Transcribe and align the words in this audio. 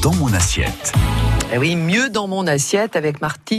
Dans 0.00 0.14
mon 0.14 0.32
assiette. 0.32 0.94
Eh 1.52 1.58
oui, 1.58 1.74
mieux 1.74 2.10
dans 2.10 2.28
mon 2.28 2.46
assiette 2.46 2.94
avec 2.94 3.16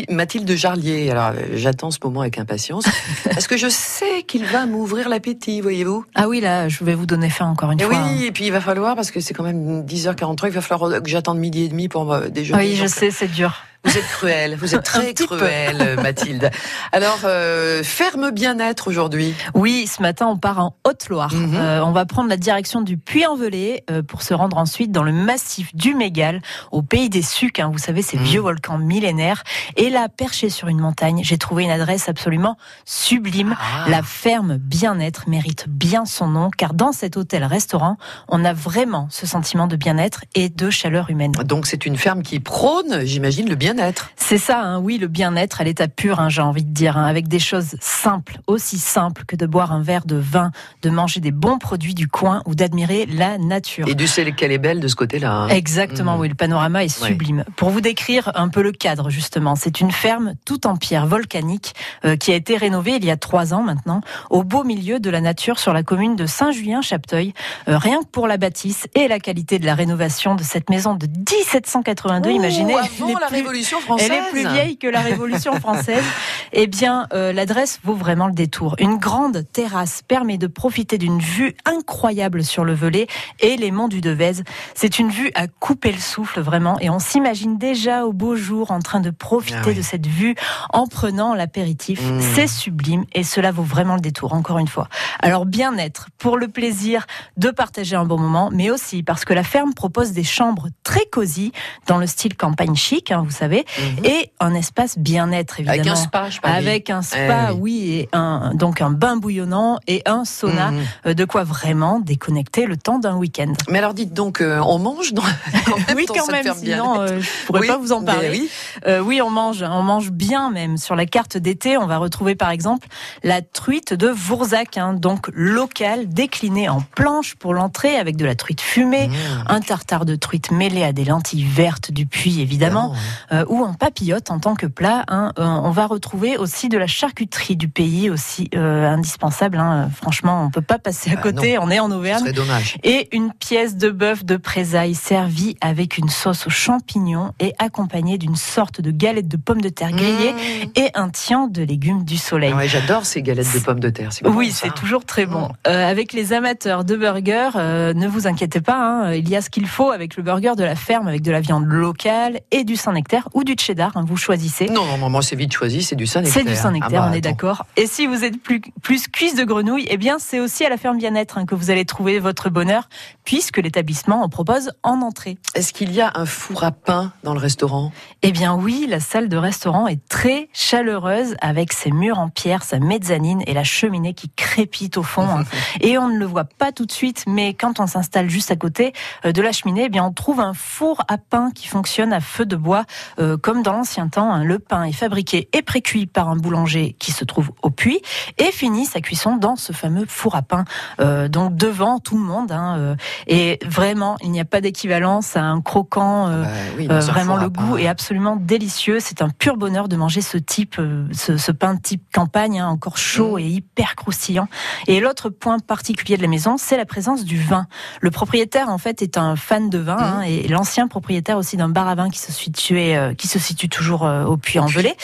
Mathilde 0.09 0.49
Jarlier. 0.55 1.09
Alors, 1.11 1.31
euh, 1.35 1.41
j'attends 1.55 1.91
ce 1.91 1.97
moment 2.01 2.21
avec 2.21 2.37
impatience. 2.37 2.85
Parce 3.25 3.47
que 3.47 3.57
je 3.57 3.67
sais 3.67 4.23
qu'il 4.25 4.45
va 4.45 4.65
m'ouvrir 4.65 5.09
l'appétit, 5.09 5.59
voyez-vous. 5.59 6.05
Ah 6.15 6.29
oui, 6.29 6.39
là, 6.39 6.69
je 6.69 6.85
vais 6.85 6.95
vous 6.95 7.05
donner 7.05 7.29
faim 7.29 7.47
encore 7.47 7.71
une 7.71 7.81
Et 7.81 7.83
fois. 7.83 8.01
oui, 8.15 8.25
et 8.25 8.31
puis 8.31 8.45
il 8.45 8.51
va 8.51 8.61
falloir, 8.61 8.95
parce 8.95 9.11
que 9.11 9.19
c'est 9.19 9.33
quand 9.33 9.43
même 9.43 9.83
10h43, 9.83 10.47
il 10.47 10.51
va 10.51 10.61
falloir 10.61 11.01
que 11.03 11.09
j'attende 11.09 11.37
midi 11.39 11.63
et 11.63 11.67
demi 11.67 11.89
pour 11.89 12.13
euh, 12.13 12.29
déjeuner. 12.29 12.61
Oui, 12.63 12.75
je 12.77 12.87
sais, 12.87 13.11
c'est 13.11 13.27
dur. 13.27 13.53
Vous 13.83 13.97
êtes 13.97 14.07
cruelle, 14.09 14.55
vous 14.57 14.75
êtes 14.75 14.83
très 14.83 15.15
cruelle, 15.15 15.99
Mathilde. 16.03 16.51
Alors, 16.91 17.21
euh, 17.25 17.81
ferme 17.81 18.29
bien-être 18.29 18.87
aujourd'hui. 18.87 19.33
Oui, 19.55 19.87
ce 19.87 20.03
matin, 20.03 20.27
on 20.27 20.37
part 20.37 20.59
en 20.59 20.75
Haute-Loire. 20.87 21.33
Mhm. 21.33 21.55
Euh, 21.55 21.83
on 21.83 21.91
va 21.91 22.05
prendre 22.05 22.29
la 22.29 22.37
direction 22.37 22.81
du 22.81 22.97
Puy-en-Velay 22.97 23.83
euh, 23.89 24.03
pour 24.03 24.21
se 24.21 24.35
rendre 24.35 24.57
ensuite 24.57 24.91
dans 24.91 25.01
le 25.01 25.11
massif 25.11 25.75
du 25.75 25.95
Mégal, 25.95 26.43
au 26.71 26.83
pays 26.83 27.09
des 27.09 27.23
Sucs. 27.23 27.57
hein. 27.59 27.71
vous 27.73 27.79
savez, 27.81 28.01
ces 28.01 28.17
Mhm. 28.17 28.23
vieux 28.23 28.41
volcans 28.41 28.77
millénaires. 28.77 29.43
Et 29.77 29.89
là, 29.89 30.07
perché 30.09 30.49
sur 30.49 30.67
une 30.67 30.79
montagne, 30.79 31.21
j'ai 31.23 31.37
trouvé 31.37 31.63
une 31.63 31.71
adresse 31.71 32.07
absolument 32.09 32.57
sublime. 32.85 33.55
Ah. 33.59 33.89
La 33.89 34.03
ferme 34.03 34.57
bien-être 34.57 35.27
mérite 35.27 35.65
bien 35.67 36.05
son 36.05 36.27
nom, 36.27 36.49
car 36.55 36.73
dans 36.73 36.91
cet 36.91 37.17
hôtel-restaurant, 37.17 37.97
on 38.27 38.43
a 38.45 38.53
vraiment 38.53 39.07
ce 39.09 39.25
sentiment 39.25 39.67
de 39.67 39.75
bien-être 39.75 40.21
et 40.35 40.49
de 40.49 40.69
chaleur 40.69 41.09
humaine. 41.09 41.31
Donc 41.45 41.65
c'est 41.67 41.85
une 41.85 41.97
ferme 41.97 42.21
qui 42.21 42.39
prône, 42.39 43.01
j'imagine, 43.05 43.49
le 43.49 43.55
bien-être. 43.55 44.11
C'est 44.15 44.37
ça, 44.37 44.61
hein, 44.61 44.79
oui, 44.79 44.97
le 44.97 45.07
bien-être 45.07 45.61
à 45.61 45.63
l'état 45.63 45.87
pur, 45.87 46.19
hein, 46.19 46.29
j'ai 46.29 46.41
envie 46.41 46.63
de 46.63 46.73
dire, 46.73 46.97
hein, 46.97 47.05
avec 47.05 47.27
des 47.27 47.39
choses 47.39 47.75
simples, 47.81 48.39
aussi 48.47 48.77
simples 48.77 49.23
que 49.25 49.35
de 49.35 49.45
boire 49.45 49.71
un 49.71 49.81
verre 49.81 50.05
de 50.05 50.15
vin, 50.17 50.51
de 50.83 50.89
manger 50.89 51.19
des 51.19 51.31
bons 51.31 51.57
produits 51.57 51.93
du 51.95 52.07
coin 52.07 52.41
ou 52.45 52.55
d'admirer 52.55 53.05
la 53.07 53.37
nature. 53.37 53.87
Et 53.87 53.95
du 53.95 54.07
sait 54.07 54.31
qu'elle 54.33 54.51
est 54.51 54.57
belle 54.59 54.79
de 54.79 54.87
ce 54.87 54.95
côté-là. 54.95 55.47
Exactement, 55.49 56.13
Mhm. 56.15 56.19
oui, 56.21 56.29
le 56.29 56.35
panorama 56.35 56.83
est 56.83 57.01
Ouais. 57.01 57.07
sublime. 57.09 57.43
Pour 57.55 57.70
vous 57.71 57.81
décrire 57.81 58.31
un 58.35 58.49
peu 58.49 58.61
le 58.61 58.71
cadre, 58.71 59.09
justement, 59.09 59.55
c'est 59.55 59.81
une 59.81 59.91
ferme 59.91 60.35
toute 60.45 60.65
en 60.65 60.75
pierre 60.75 61.07
volcanique 61.07 61.73
euh, 62.05 62.15
qui 62.15 62.31
a 62.31 62.35
été 62.35 62.57
rénovée 62.57 62.95
il 62.95 63.05
y 63.05 63.11
a 63.11 63.17
trois 63.17 63.53
ans 63.53 63.63
maintenant, 63.63 64.01
au 64.29 64.43
beau 64.43 64.63
milieu 64.63 64.99
de 64.99 65.09
la 65.09 65.21
nature 65.21 65.59
sur 65.59 65.73
la 65.73 65.83
commune 65.83 66.15
de 66.15 66.25
Saint-Julien-Chapteuil. 66.25 67.33
Euh, 67.67 67.77
rien 67.77 67.99
que 68.01 68.07
pour 68.07 68.27
la 68.27 68.37
bâtisse 68.37 68.87
et 68.95 69.07
la 69.07 69.19
qualité 69.19 69.59
de 69.59 69.65
la 69.65 69.75
rénovation 69.75 70.35
de 70.35 70.43
cette 70.43 70.69
maison 70.69 70.93
de 70.95 71.07
1782, 71.07 72.29
Ouh, 72.29 72.33
imaginez. 72.33 72.73
avant 72.75 73.19
la 73.19 73.27
plus- 73.27 73.35
Révolution 73.41 73.79
française. 73.79 74.09
elle 74.11 74.17
est 74.17 74.29
plus 74.29 74.47
vieille 74.53 74.77
que 74.77 74.87
la 74.87 74.99
Révolution 75.01 75.53
française. 75.59 76.03
Eh 76.53 76.67
bien, 76.67 77.07
euh, 77.13 77.31
l'adresse 77.31 77.79
vaut 77.83 77.93
vraiment 77.95 78.27
le 78.27 78.33
détour. 78.33 78.75
Une 78.77 78.97
grande 78.97 79.45
terrasse 79.53 80.01
permet 80.05 80.37
de 80.37 80.47
profiter 80.47 80.97
d'une 80.97 81.19
vue 81.19 81.55
incroyable 81.63 82.43
sur 82.43 82.65
le 82.65 82.73
Velay 82.73 83.07
et 83.39 83.55
les 83.55 83.71
monts 83.71 83.87
du 83.87 84.01
Devèze. 84.01 84.43
C'est 84.75 84.99
une 84.99 85.09
vue 85.09 85.31
à 85.33 85.47
couper 85.47 85.93
le 85.93 85.97
souffle 85.99 86.41
vraiment, 86.41 86.77
et 86.81 86.89
on 86.89 86.99
s'imagine 86.99 87.57
déjà 87.61 88.05
au 88.05 88.11
beau 88.13 88.35
jour 88.35 88.71
en 88.71 88.79
train 88.79 88.99
de 88.99 89.11
profiter 89.11 89.57
Ah 89.61 89.67
oui. 89.67 89.75
de 89.75 89.81
cette 89.83 90.07
vue 90.07 90.35
en 90.73 90.87
prenant 90.87 91.35
l'apéritif. 91.35 92.01
Mmh. 92.01 92.19
C'est 92.35 92.47
sublime 92.47 93.05
et 93.13 93.23
cela 93.23 93.51
vaut 93.51 93.61
vraiment 93.63 93.95
le 93.95 94.01
détour. 94.01 94.33
Encore 94.33 94.57
une 94.59 94.67
fois. 94.67 94.87
Alors 95.21 95.45
bien-être 95.45 96.07
pour 96.17 96.37
le 96.37 96.47
plaisir 96.47 97.05
de 97.37 97.49
partager 97.51 97.95
un 97.95 98.05
bon 98.05 98.17
moment, 98.19 98.49
mais 98.51 98.71
aussi 98.71 99.03
parce 99.03 99.23
que 99.25 99.33
la 99.33 99.43
ferme 99.43 99.73
propose 99.73 100.11
des 100.11 100.23
chambres 100.23 100.67
très 100.83 101.05
cosy 101.05 101.51
dans 101.87 101.97
le 101.99 102.07
style 102.07 102.35
campagne 102.35 102.75
chic, 102.75 103.11
hein, 103.11 103.21
vous 103.23 103.31
savez 103.31 103.65
Mhm. 103.77 104.05
et 104.05 104.31
un 104.39 104.53
espace 104.55 104.97
bien-être 104.97 105.59
évidemment. 105.59 105.81
Avec 105.81 105.91
un 105.91 105.95
spa, 105.95 106.29
je. 106.29 106.39
Avec 106.43 106.89
un 106.89 107.01
spa, 107.03 107.49
Eh 107.51 107.53
oui. 107.53 107.59
oui, 107.61 107.91
et 107.93 108.09
un 108.13 108.53
donc 108.55 108.81
un 108.81 108.89
bain 108.89 109.17
bouillonnant 109.17 109.77
et 109.87 110.01
un 110.07 110.25
sauna, 110.25 110.71
Mhm. 110.71 110.79
euh, 111.07 111.13
de 111.13 111.25
quoi 111.25 111.43
vraiment 111.43 111.99
déconnecter 111.99 112.65
le 112.65 112.75
temps 112.77 112.97
d'un 112.99 113.15
week-end. 113.15 113.53
Mais 113.69 113.77
alors 113.77 113.93
dites 113.93 114.13
donc, 114.13 114.41
euh, 114.41 114.59
on 114.65 114.79
mange 114.79 115.13
dans, 115.13 115.21
quand 115.65 115.77
même 115.87 115.95
oui, 115.95 116.05
quand 116.07 116.31
même, 116.31 116.51
sinon 116.55 116.99
euh, 117.01 117.19
pourrais 117.51 117.61
Oui, 117.61 117.67
pas 117.67 117.77
vous 117.77 117.91
en 117.91 117.99
mais 118.01 118.05
parler. 118.05 118.29
oui. 118.31 118.49
Euh, 118.87 118.99
oui, 118.99 119.21
on 119.21 119.29
mange, 119.29 119.61
on 119.63 119.83
mange 119.83 120.11
bien 120.11 120.49
même. 120.51 120.77
Sur 120.77 120.95
la 120.95 121.05
carte 121.05 121.37
d'été, 121.37 121.77
on 121.77 121.85
va 121.87 121.97
retrouver 121.97 122.35
par 122.35 122.49
exemple 122.49 122.87
la 123.23 123.41
truite 123.41 123.93
de 123.93 124.07
Vourzac, 124.07 124.77
hein, 124.77 124.93
donc 124.93 125.29
locale, 125.33 126.07
déclinée 126.07 126.69
en 126.69 126.81
planche 126.81 127.35
pour 127.35 127.53
l'entrée 127.53 127.95
avec 127.97 128.15
de 128.15 128.25
la 128.25 128.35
truite 128.35 128.61
fumée, 128.61 129.07
Mmh. 129.07 129.13
un 129.47 129.59
tartare 129.61 130.05
de 130.05 130.15
truite 130.15 130.51
mêlé 130.51 130.83
à 130.83 130.93
des 130.93 131.05
lentilles 131.05 131.43
vertes 131.43 131.91
du 131.91 132.05
puits 132.05 132.41
évidemment, 132.41 132.93
euh, 133.31 133.45
ou 133.49 133.63
en 133.63 133.73
papillote 133.73 134.31
en 134.31 134.39
tant 134.39 134.55
que 134.55 134.67
plat. 134.67 135.03
hein. 135.07 135.31
Euh, 135.37 135.43
on 135.43 135.71
va 135.71 135.85
retrouver 135.87 136.37
aussi 136.37 136.69
de 136.69 136.77
la 136.77 136.87
charcuterie 136.87 137.55
du 137.55 137.67
pays, 137.67 138.09
aussi 138.09 138.49
euh, 138.55 138.87
indispensable. 138.87 139.57
hein. 139.57 139.89
Franchement, 139.95 140.43
on 140.45 140.49
peut 140.49 140.61
pas 140.61 140.79
passer 140.79 141.11
à 141.11 141.15
Ah, 141.17 141.21
côté. 141.21 141.57
On 141.59 141.69
est 141.69 141.79
en 141.79 141.91
Auvergne. 141.91 142.31
dommage. 142.31 142.77
Et 142.83 143.09
une 143.15 143.31
pièce 143.33 143.75
de 143.75 143.89
bœuf 143.89 144.23
de 144.25 144.37
présailles 144.37 144.95
servie 144.95 145.57
avec 145.61 145.97
une 145.97 146.09
sauce 146.09 146.47
aux 146.47 146.51
champignons 146.51 147.33
et 147.41 147.53
accompagnée 147.59 148.17
d'une 148.17 148.37
sorte 148.37 148.79
de 148.79 148.91
galette 148.91 149.27
de 149.27 149.35
pommes 149.35 149.59
de 149.61 149.67
terre 149.69 149.91
grillée 149.91 150.31
Mmh. 150.31 150.69
et 150.75 150.91
un 150.93 151.09
tian 151.09 151.47
de 151.47 151.61
légumes 151.63 152.03
du 152.05 152.17
soleil. 152.17 152.51
Ah 152.53 152.57
ouais, 152.57 152.67
J'adore 152.67 153.05
ces 153.05 153.21
galettes 153.21 153.53
de 153.53 153.59
pommes 153.59 153.79
de 153.79 153.89
terre. 153.89 154.13
c'est 154.13 154.25
Oui, 154.27 154.51
c'est 154.51 154.73
toujours 154.73 155.03
très 155.03 155.25
bon. 155.25 155.47
Mm. 155.47 155.51
Euh, 155.67 155.89
avec 155.89 156.13
les 156.13 156.31
amateurs 156.33 156.83
de 156.85 156.95
burgers, 156.95 157.49
euh, 157.55 157.93
ne 157.93 158.07
vous 158.07 158.27
inquiétez 158.27 158.61
pas, 158.61 158.77
hein, 158.77 159.13
il 159.13 159.27
y 159.27 159.35
a 159.35 159.41
ce 159.41 159.49
qu'il 159.49 159.67
faut 159.67 159.91
avec 159.91 160.15
le 160.15 160.23
burger 160.23 160.53
de 160.55 160.63
la 160.63 160.75
ferme, 160.75 161.07
avec 161.07 161.21
de 161.21 161.31
la 161.31 161.41
viande 161.41 161.65
locale 161.65 162.39
et 162.51 162.63
du 162.63 162.75
Saint-Nectaire 162.75 163.27
ou 163.33 163.43
du 163.43 163.55
cheddar, 163.59 163.91
hein, 163.97 164.03
vous 164.07 164.15
choisissez. 164.17 164.67
Non, 164.67 164.85
non, 164.85 164.97
non, 164.97 165.09
moi 165.09 165.21
c'est 165.21 165.35
vite 165.35 165.53
choisi, 165.53 165.81
c'est 165.83 165.95
du 165.95 166.05
Saint-Nectaire. 166.05 166.43
C'est 166.43 166.47
du 166.49 166.55
Saint-Nectaire, 166.55 167.01
Ah 167.03 167.05
bah, 167.07 167.09
on 167.11 167.13
est 167.15 167.21
d'accord. 167.21 167.65
Et 167.77 167.87
si 167.87 168.05
vous 168.07 168.23
êtes 168.23 168.41
plus, 168.41 168.61
plus 168.81 169.07
cuisse 169.07 169.35
de 169.35 169.43
grenouille, 169.43 169.87
eh 169.89 169.97
bien, 169.97 170.17
c'est 170.19 170.39
aussi 170.39 170.63
à 170.65 170.69
la 170.69 170.77
ferme 170.77 170.97
bien-être 170.97 171.37
hein, 171.37 171.45
que 171.45 171.55
vous 171.55 171.71
allez 171.71 171.85
trouver 171.85 172.19
votre 172.19 172.49
bonheur, 172.49 172.87
puisque 173.23 173.57
l'établissement 173.57 174.21
en 174.23 174.29
propose 174.29 174.71
en 174.83 175.01
entrée. 175.01 175.37
Est-ce 175.55 175.73
qu'il 175.73 175.91
y 175.93 176.01
a 176.01 176.11
un 176.15 176.25
four 176.25 176.63
à 176.63 176.71
pain 176.71 177.11
dans 177.23 177.33
le 177.33 177.39
restaurant 177.39 177.91
Eh 178.23 178.31
bien 178.31 178.55
oui, 178.55 178.85
la 178.89 178.99
salle 178.99 179.29
de 179.29 179.37
restaurant 179.37 179.87
est 179.87 179.99
très 180.09 180.49
chaleureuse 180.53 181.35
avec 181.41 181.73
ses 181.73 181.91
murs 181.91 182.17
en 182.19 182.29
pierre, 182.29 182.63
sa 182.63 182.79
mezzanine 182.79 183.41
et 183.47 183.53
la 183.53 183.63
cheminée 183.63 184.13
qui 184.13 184.29
crépite 184.29 184.97
au 184.97 185.03
fond. 185.03 185.21
hein. 185.27 185.43
Et 185.81 185.97
on 185.97 186.07
ne 186.07 186.17
le 186.17 186.25
voit 186.25 186.45
pas 186.45 186.71
tout 186.71 186.85
de 186.85 186.91
suite, 186.91 187.23
mais 187.27 187.53
quand 187.53 187.79
on 187.79 187.87
s'installe 187.87 188.29
juste 188.29 188.51
à 188.51 188.55
côté 188.55 188.93
euh, 189.25 189.31
de 189.31 189.41
la 189.41 189.51
cheminée, 189.51 189.83
eh 189.85 189.89
bien 189.89 190.03
on 190.03 190.11
trouve 190.11 190.39
un 190.39 190.53
four 190.53 191.01
à 191.07 191.17
pain 191.17 191.51
qui 191.53 191.67
fonctionne 191.67 192.13
à 192.13 192.19
feu 192.21 192.45
de 192.45 192.55
bois, 192.55 192.85
euh, 193.19 193.37
comme 193.37 193.61
dans 193.63 193.73
l'ancien 193.73 194.07
temps. 194.07 194.31
hein. 194.33 194.43
Le 194.43 194.59
pain 194.59 194.83
est 194.83 194.91
fabriqué 194.91 195.49
et 195.53 195.61
précuit 195.61 196.05
par 196.07 196.29
un 196.29 196.35
boulanger 196.35 196.95
qui 196.99 197.11
se 197.11 197.23
trouve 197.25 197.51
au 197.61 197.69
puits 197.69 198.01
et 198.37 198.51
finit 198.51 198.85
sa 198.85 199.01
cuisson 199.01 199.37
dans 199.37 199.55
ce 199.55 199.73
fameux 199.73 200.05
four 200.07 200.35
à 200.35 200.41
pain, 200.41 200.65
euh, 200.99 201.27
donc 201.27 201.55
devant 201.55 201.99
tout 201.99 202.17
le 202.17 202.23
monde. 202.23 202.51
hein, 202.51 202.75
euh. 202.77 202.95
et 203.27 203.59
vraiment, 203.65 204.17
il 204.23 204.31
n'y 204.31 204.39
a 204.39 204.45
pas 204.45 204.61
d'équivalence 204.61 205.35
à 205.37 205.41
un 205.43 205.61
croquant. 205.61 206.27
euh, 206.29 206.43
Bah 206.43 206.49
oui, 206.77 206.87
vraiment, 207.11 207.35
le 207.37 207.49
goût 207.49 207.77
est 207.77 207.87
absolument 207.87 208.35
délicieux. 208.35 208.99
C'est 208.99 209.21
un 209.21 209.29
pur 209.29 209.57
bonheur 209.57 209.87
de 209.87 209.95
manger 209.95 210.21
ce 210.21 210.37
type, 210.37 210.75
euh, 210.79 211.07
ce, 211.11 211.37
ce 211.37 211.51
pain 211.51 211.75
type 211.77 212.03
campagne, 212.13 212.59
hein, 212.59 212.67
encore 212.67 212.97
chaud 212.97 213.35
Mm. 213.37 213.39
et 213.39 213.47
hyper 213.47 213.95
croustillant. 213.95 214.47
Et 214.87 214.99
l'autre 214.99 215.29
point 215.29 215.59
particulier 215.59 216.17
de 216.17 216.21
la 216.21 216.27
maison, 216.27 216.57
c'est 216.57 216.77
la 216.77 216.85
présence 216.85 217.23
du 217.23 217.39
vin. 217.39 217.67
Le 218.01 218.11
propriétaire, 218.11 218.69
en 218.69 218.77
fait, 218.77 219.01
est 219.01 219.17
un 219.17 219.35
fan 219.35 219.69
de 219.69 219.77
vin, 219.77 219.95
Mm. 219.95 219.99
hein, 220.01 220.21
et 220.23 220.47
l'ancien 220.47 220.87
propriétaire 220.87 221.37
aussi 221.37 221.57
d'un 221.57 221.69
bar 221.69 221.87
à 221.87 221.95
vin 221.95 222.09
qui 222.09 222.19
se 222.19 222.31
situe, 222.31 222.77
euh, 222.77 223.13
qui 223.13 223.27
se 223.27 223.39
situe 223.39 223.69
toujours 223.69 224.05
euh, 224.05 224.23
au 224.25 224.37
Puy-en-Velay. 224.37 224.95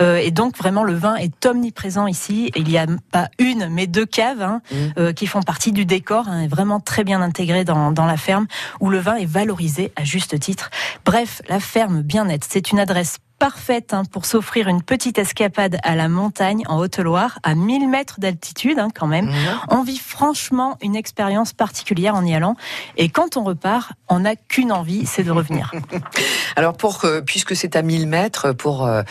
Euh, 0.00 0.16
et 0.16 0.30
donc, 0.30 0.56
vraiment, 0.56 0.84
le 0.84 0.94
vin 0.94 1.16
est 1.16 1.44
omniprésent 1.46 2.06
ici. 2.06 2.50
Il 2.56 2.64
n'y 2.64 2.78
a 2.78 2.86
pas 3.10 3.28
une, 3.38 3.68
mais 3.70 3.86
deux 3.86 4.06
caves 4.06 4.42
hein, 4.42 4.60
Mm. 4.96 5.12
qui 5.14 5.26
font 5.26 5.42
partie 5.42 5.72
du 5.72 5.84
décor, 5.86 6.26
et 6.42 6.48
vraiment 6.48 6.80
très 6.80 7.04
bien 7.04 7.20
intégré 7.22 7.64
dans, 7.64 7.90
dans 7.92 8.06
la 8.06 8.16
ferme, 8.16 8.46
où 8.80 8.90
le 8.90 8.98
vin 8.98 9.16
est 9.16 9.26
valorisé 9.26 9.92
à 9.96 10.04
juste 10.04 10.38
titre. 10.38 10.70
Bref, 11.04 11.42
la 11.48 11.53
ferme 11.60 12.02
bien-être, 12.02 12.46
c'est 12.48 12.70
une 12.70 12.78
adresse 12.78 13.18
parfaite 13.44 13.92
hein, 13.92 14.04
pour 14.10 14.24
s'offrir 14.24 14.68
une 14.68 14.80
petite 14.80 15.18
escapade 15.18 15.76
à 15.82 15.96
la 15.96 16.08
montagne 16.08 16.62
en 16.66 16.78
Haute-Loire, 16.78 17.40
à 17.42 17.54
1000 17.54 17.90
mètres 17.90 18.18
d'altitude 18.18 18.78
hein, 18.78 18.88
quand 18.94 19.06
même. 19.06 19.26
Mmh. 19.26 19.34
On 19.68 19.82
vit 19.82 19.98
franchement 19.98 20.78
une 20.80 20.96
expérience 20.96 21.52
particulière 21.52 22.14
en 22.14 22.24
y 22.24 22.34
allant. 22.34 22.56
Et 22.96 23.10
quand 23.10 23.36
on 23.36 23.44
repart, 23.44 23.92
on 24.08 24.20
n'a 24.20 24.34
qu'une 24.34 24.72
envie, 24.72 25.04
c'est 25.04 25.24
de 25.24 25.30
revenir. 25.30 25.72
Alors, 26.56 26.74
pour, 26.74 27.04
euh, 27.04 27.20
puisque 27.20 27.54
c'est 27.54 27.76
à 27.76 27.82
1000 27.82 28.06
mètres, 28.06 28.52
pour 28.52 28.86
euh, 28.86 29.02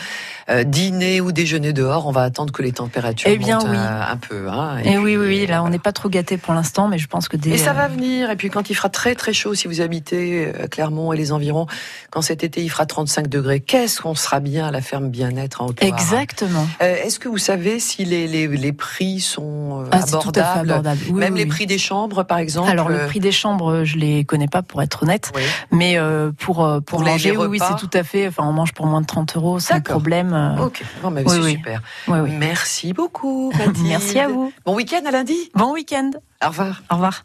euh, 0.50 0.64
dîner 0.64 1.20
ou 1.20 1.30
déjeuner 1.30 1.72
dehors, 1.72 2.08
on 2.08 2.10
va 2.10 2.22
attendre 2.22 2.52
que 2.52 2.62
les 2.62 2.72
températures 2.72 3.30
Eh 3.30 3.38
bien, 3.38 3.58
montent 3.58 3.68
oui. 3.70 3.76
un, 3.76 4.00
un 4.00 4.16
peu. 4.16 4.48
Hein, 4.48 4.78
Et 4.78 4.98
oui, 4.98 5.04
puis, 5.04 5.16
oui, 5.16 5.26
oui, 5.26 5.46
là, 5.46 5.62
on 5.62 5.68
n'est 5.68 5.78
pas 5.78 5.92
trop 5.92 6.08
gâté 6.08 6.38
pour 6.38 6.54
l'instant, 6.54 6.88
mais 6.88 6.98
je 6.98 7.06
pense 7.06 7.28
que 7.28 7.36
des... 7.36 7.50
Et 7.52 7.58
ça 7.58 7.72
va 7.72 7.86
venir. 7.86 8.30
Et 8.30 8.36
puis 8.36 8.50
quand 8.50 8.68
il 8.68 8.74
fera 8.74 8.88
très 8.88 9.14
très 9.14 9.32
chaud, 9.32 9.54
si 9.54 9.68
vous 9.68 9.80
habitez 9.80 10.46
euh, 10.46 10.66
Clermont 10.66 11.12
et 11.12 11.16
les 11.16 11.30
environs, 11.30 11.66
quand 12.10 12.20
cet 12.20 12.42
été 12.42 12.62
il 12.62 12.68
fera 12.68 12.84
35 12.84 13.28
degrés, 13.28 13.60
qu'est-ce 13.60 14.00
qu'on 14.00 14.16
sera 14.24 14.40
bien 14.40 14.66
à 14.66 14.70
la 14.70 14.80
ferme 14.80 15.08
bien-être 15.08 15.62
en 15.62 15.66
Haute-Loire 15.66 15.92
Exactement. 15.98 16.66
Euh, 16.82 16.96
Est-ce 17.04 17.18
que 17.18 17.28
vous 17.28 17.38
savez 17.38 17.78
si 17.78 18.04
les, 18.04 18.26
les, 18.26 18.48
les 18.48 18.72
prix 18.72 19.20
sont 19.20 19.82
euh, 19.84 19.88
Ah, 19.92 20.00
c'est 20.04 20.18
tout 20.18 20.28
à 20.30 20.32
fait 20.32 20.40
abordables? 20.40 20.70
abordable. 20.70 21.00
Oui, 21.10 21.20
Même 21.20 21.32
oui, 21.34 21.38
les 21.40 21.44
oui. 21.44 21.50
prix 21.50 21.66
des 21.66 21.78
chambres, 21.78 22.22
par 22.24 22.38
exemple 22.38 22.70
Alors 22.70 22.88
le 22.88 23.00
euh, 23.00 23.06
prix 23.06 23.20
des 23.20 23.32
chambres, 23.32 23.84
je 23.84 23.96
les 23.96 24.24
connais 24.24 24.48
pas 24.48 24.62
pour 24.62 24.82
être 24.82 25.02
honnête, 25.02 25.30
mais 25.70 25.98
euh, 25.98 26.32
pour 26.38 26.66
pour, 26.86 27.00
manger, 27.00 27.36
oui, 27.36 27.46
oui, 27.46 27.58
c'est 27.60 27.76
tout 27.76 27.90
à 27.96 28.02
fait. 28.02 28.26
Enfin, 28.28 28.44
on 28.46 28.52
mange 28.52 28.72
pour 28.72 28.86
moins 28.86 29.00
de 29.00 29.06
30 29.06 29.36
euros, 29.36 29.58
sans 29.60 29.80
problème. 29.80 30.56
Ok, 30.60 30.82
mais 31.12 31.24
c'est 31.26 31.50
super. 31.50 31.82
oui, 32.08 32.18
oui. 32.20 32.30
Merci 32.38 32.92
beaucoup, 32.92 33.52
Mathilde. 33.58 33.86
Merci 33.86 34.18
à 34.18 34.28
vous. 34.28 34.52
Bon 34.64 34.74
week-end 34.74 35.02
à 35.06 35.10
lundi. 35.10 35.36
Bon 35.54 35.72
week-end. 35.72 36.10
Au 36.44 36.48
revoir. 36.48 36.82
Au 36.90 36.94
revoir. 36.94 37.22